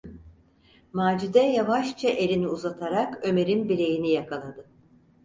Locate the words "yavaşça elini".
1.53-2.47